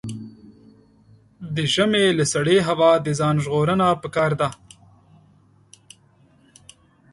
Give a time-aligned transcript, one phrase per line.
[1.55, 4.49] د ژمي له سړې هوا د ځان ژغورنه پکار ده.